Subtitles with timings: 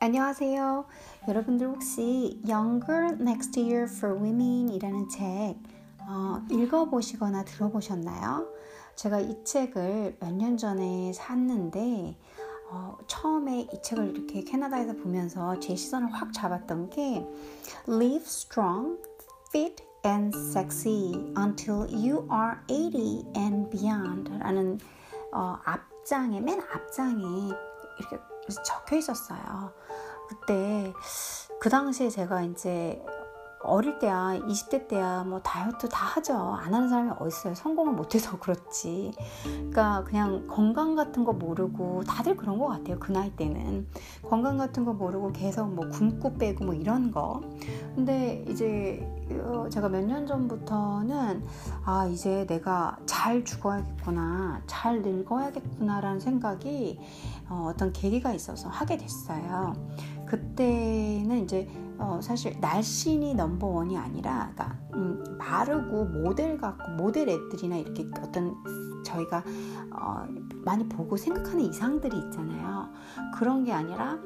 [0.00, 0.84] 안녕하세요.
[1.26, 5.56] 여러분들 혹시 Younger Next Year for Women이라는 책
[6.08, 8.46] 어, 읽어보시거나 들어보셨나요?
[8.94, 12.16] 제가 이 책을 몇 년 전에 샀는데
[12.70, 17.26] 어, 처음에 이 책을 이렇게 캐나다에서 보면서 제 시선을 확 잡았던 게
[17.88, 18.98] Live strong,
[19.48, 24.78] fit and sexy until you are 80 and beyond 라는
[25.32, 27.24] 어, 앞장에 맨 앞장에
[27.98, 28.18] 이렇게
[28.64, 29.72] 적혀 있었어요.
[30.28, 30.92] 그때
[31.60, 33.02] 그 당시에 제가 이제
[33.68, 36.34] 어릴 때야 20대 때야 뭐 다이어트 다 하죠.
[36.34, 37.54] 안 하는 사람이 어딨어요.
[37.54, 39.12] 성공을 못해서 그렇지.
[39.44, 43.86] 그러니까 그냥 건강 같은 거 모르고 다들 그런 것 같아요 그 나이 때는.
[44.28, 47.40] 건강 같은 거 모르고 계속 뭐 굶고 빼고 뭐 이런 거.
[47.94, 49.06] 근데 이제
[49.44, 51.44] 어, 제가 몇 년 전부터는
[51.84, 56.98] 아 이제 내가 잘 죽어야겠구나 잘 늙어야겠구나라는 생각이
[57.50, 59.74] 어, 어떤 계기가 있어서 하게 됐어요
[60.28, 68.06] 그때는 이제 어, 사실 날씬이 넘버원이 아니라 그러니까, 음, 마르고 모델 같고 모델 애들이나 이렇게
[68.22, 68.54] 어떤
[69.04, 69.42] 저희가
[69.90, 70.24] 어,
[70.64, 72.88] 많이 보고 생각하는 이상들이 있잖아요.
[73.34, 74.18] 그런 게 아니라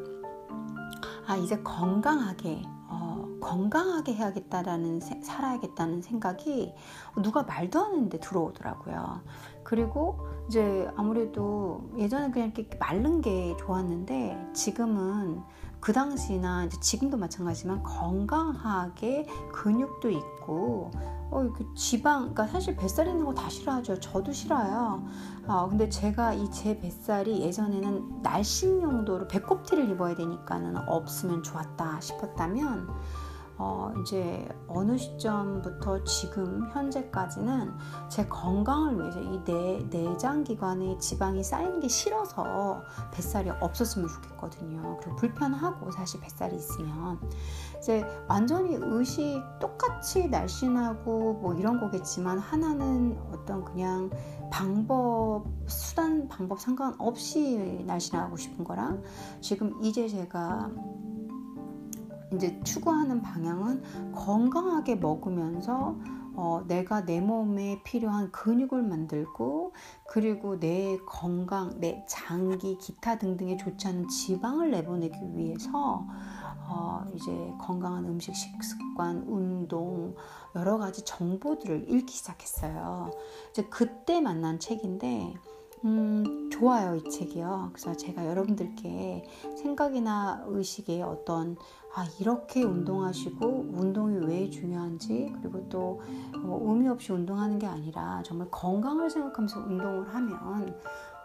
[1.27, 6.75] 아 이제 건강하게 어, 건강하게 해야겠다라는 살아야겠다는 생각이
[7.23, 9.23] 누가 말도 안 했는데 들어오더라고요.
[9.63, 15.41] 그리고 이제 아무래도 예전에 그냥 이렇게 마른 게 좋았는데 지금은
[15.83, 20.93] 그 당시나 지금도 마찬가지지만 건강하게 근육도 있고
[21.33, 23.99] 어, 그 지방, 그러니까 사실 뱃살 있는 거 다 싫어하죠.
[23.99, 25.03] 저도 싫어요.
[25.49, 32.89] 어, 근데 제가 이 제 뱃살이 예전에는 날씬 용도로 배꼽티를 입어야 되니까는 없으면 좋았다 싶었다면
[33.65, 37.73] 어, 이제 어느 시점부터 지금 현재까지는
[38.09, 44.99] 제 건강을 위해서 이 내, 내장 기관에 지방이 쌓이는 게 싫어서 뱃살이 없었으면 좋겠거든요.
[45.01, 47.21] 그리고 불편하고 사실 뱃살이 있으면
[47.79, 54.11] 이제 완전히 의식 똑같이 날씬하고 뭐 이런 거겠지만 하나는 어떤 그냥
[54.51, 59.05] 방법 수단 방법 상관없이 날씬하고 싶은 거랑
[59.41, 60.69] 지금 이제 제가
[62.35, 65.97] 이제 추구하는 방향은 건강하게 먹으면서
[66.35, 69.75] 어, 내가 내 몸에 필요한 근육을 만들고
[70.09, 76.07] 그리고 내 건강, 내 장기, 기타 등등에 좋지 않은 지방을 내보내기 위해서
[76.69, 80.15] 어, 이제 건강한 음식 식습관, 운동
[80.55, 83.11] 여러 가지 정보들을 읽기 시작했어요.
[83.51, 85.35] 이제 그때 만난 책인데
[85.85, 87.71] 음, 좋아요, 이 책이요.
[87.73, 89.25] 그래서 제가 여러분들께
[89.57, 91.57] 생각이나 의식에 어떤,
[91.95, 96.01] 아, 이렇게 운동하시고, 운동이 왜 중요한지, 그리고 또
[96.43, 100.79] 뭐 의미 없이 운동하는 게 아니라 정말 건강을 생각하면서 운동을 하면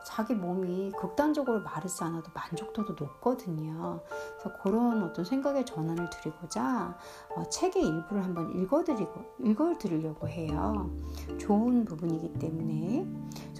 [0.05, 3.99] 자기 몸이 극단적으로 마르지 않아도 만족도도 높거든요.
[4.39, 6.97] 그래서 그런 어떤 생각의 전환을 드리고자
[7.35, 10.89] 어, 책의 일부를 한번 읽어드리고 읽어드리려고 해요.
[11.37, 13.05] 좋은 부분이기 때문에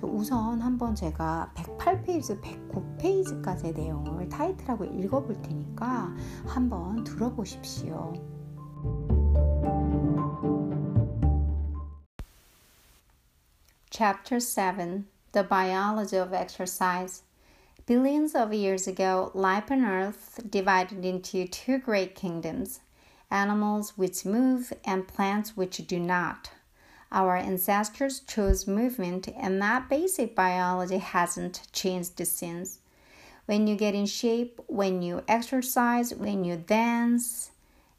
[0.03, 6.15] 우선 한번 제가 108페이지, 109페이지까지의 내용을 타이틀하고 읽어볼 테니까
[6.47, 8.13] 한번 들어보십시오.
[13.91, 17.23] Chapter 7 The Biology of Exercise
[17.87, 22.81] Billions of years ago, life on Earth divided into two great kingdoms
[23.31, 26.51] animals which move and plants which do not.
[27.12, 32.80] Our ancestors chose movement, and that basic biology hasn't changed since.
[33.46, 37.52] When you get in shape, when you exercise, when you dance,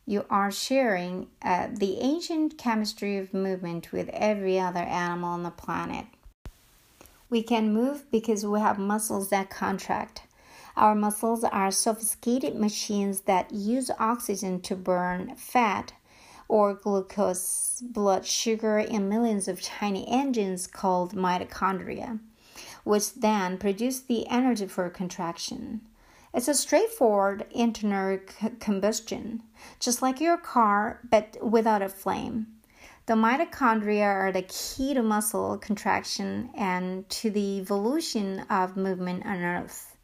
[0.05, 5.51] you are sharing uh, the ancient chemistry of movement with every other animal on the
[5.51, 6.07] planet.
[7.31, 10.23] We can move because we have muscles that contract.
[10.77, 15.93] Our muscles are sophisticated machines that use oxygen to burn fat
[16.49, 22.19] or glucose, blood sugar, and millions of tiny engines called mitochondria,
[22.85, 25.83] which then produce the energy for contraction.
[26.35, 29.43] It's a straightforward internal c- combustion,
[29.79, 32.47] just like your car, but without a flame.
[33.07, 39.43] The mitochondria are the key to muscle contraction and to the evolution of movement on
[39.43, 39.97] Earth.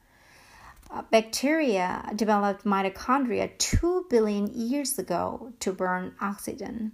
[0.91, 6.93] Uh, bacteria developed mitochondria 2 billion years ago to burn oxygen.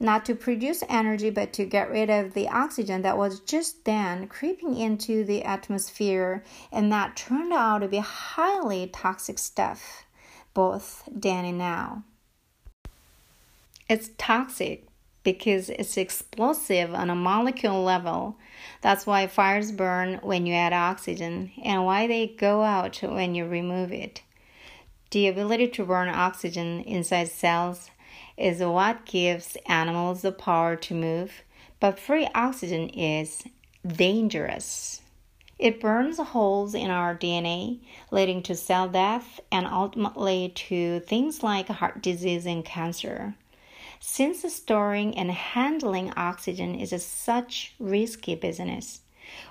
[0.00, 4.26] Not to produce energy, but to get rid of the oxygen that was just then
[4.26, 10.04] creeping into the atmosphere, and that turned out to be highly toxic stuff,
[10.54, 12.02] both then and now.
[13.88, 14.86] It's toxic
[15.22, 18.36] because it's explosive on a molecule level.
[18.80, 23.46] That's why fires burn when you add oxygen and why they go out when you
[23.46, 24.22] remove it.
[25.10, 27.90] The ability to burn oxygen inside cells
[28.36, 31.42] is what gives animals the power to move,
[31.80, 33.42] but free oxygen is
[33.86, 35.02] dangerous.
[35.58, 37.78] It burns holes in our DNA,
[38.10, 43.34] leading to cell death and ultimately to things like heart disease and cancer.
[44.04, 49.02] Since storing and handling oxygen is a such risky business,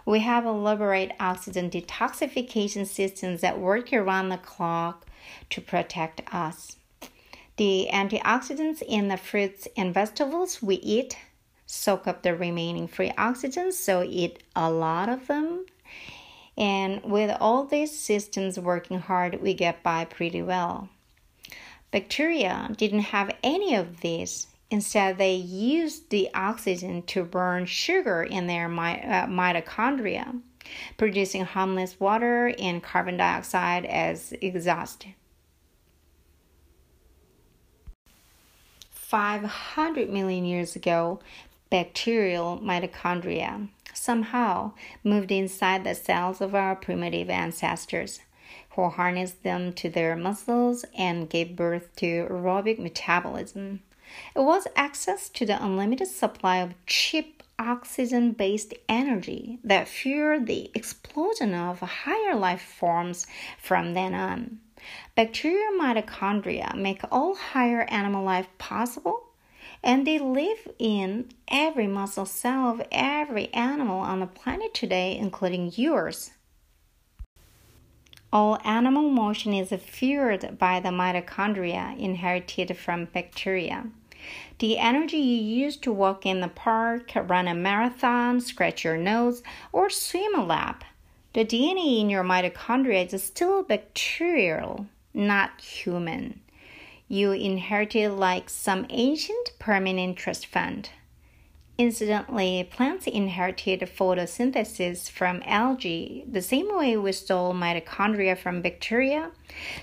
[0.06, 5.08] we have elaborate oxygen detoxification systems that work around the clock
[5.52, 6.76] to protect us.
[7.56, 11.18] The antioxidants in the fruits and vegetables we eat
[11.66, 15.66] soak up the remaining free oxygen, so eat a lot of them.
[16.58, 20.90] And with all these systems working hard, we get by pretty well.
[21.92, 24.48] Bacteria didn't have any of this.
[24.70, 30.42] Instead, they used the oxygen to burn sugar in their uh, mitochondria,
[30.98, 35.08] producing harmless water and carbon dioxide as exhaust.
[38.92, 41.20] 500 million years ago,
[41.70, 44.72] bacterial mitochondria somehow
[45.04, 48.22] moved inside the cells of our primitive ancestors,
[48.72, 53.82] who harnessed them to their muscles and gave birth to aerobic metabolism.
[54.36, 60.72] It was access to the unlimited supply of cheap oxygen based energy that fueled the
[60.74, 63.28] explosion of higher life forms
[63.62, 64.60] from then on.
[65.16, 69.30] Bacterial mitochondria make all higher animal life possible,
[69.84, 75.72] and they live in every muscle cell of every animal on the planet today, including
[75.76, 76.32] yours.
[78.34, 83.88] All animal motion is fueled by the mitochondria inherited from bacteria.
[84.60, 89.42] The energy you use to walk in the park, run a marathon, scratch your nose,
[89.72, 90.84] or swim a lap
[91.34, 96.42] the DNA in your mitochondria is still bacterial, not human.
[97.08, 100.90] You inherited like some ancient permanent trust fund.
[101.82, 109.32] Incidentally, plants inherited photosynthesis from algae the same way we stole mitochondria from bacteria.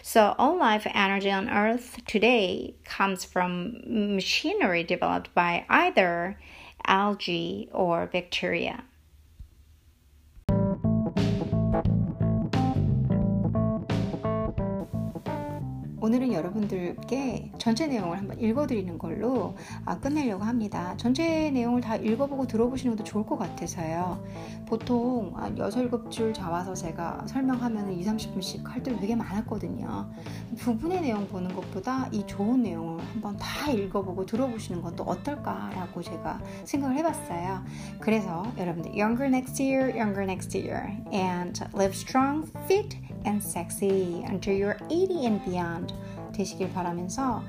[0.01, 3.83] So, all life energy on Earth today comes from
[4.15, 6.39] machinery developed by either
[6.87, 8.85] algae or bacteria.
[16.09, 20.95] 오늘은 여러분들께 전체 내용을 한번 읽어드리는 걸로 아, 끝내려고 합니다.
[20.97, 24.25] 전체 내용을 다 읽어보고 들어보시는 것도 좋을 것 같아서요.
[24.65, 30.11] 보통 6, 7줄 잡아서 제가 설명하면 2, 30분씩 할 때도 되게 많았거든요.
[30.57, 36.97] 부분의 내용 보는 것보다 이 좋은 내용을 한번 다 읽어보고 들어보시는 것도 어떨까라고 제가 생각을
[36.97, 37.63] 해봤어요.
[38.01, 42.97] 그래서 여러분들 Younger Next Year, Younger Next Year and Live Strong, Fit
[43.27, 45.98] and Sexy until you're 80 and beyond
[46.39, 47.43] 되시길 바라면서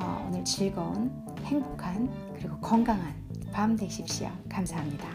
[0.00, 1.12] 어, 오늘 즐거운
[1.44, 3.14] 행복한 그리고 건강한
[3.52, 4.30] 밤 되십시오.
[4.48, 5.08] 감사합니다.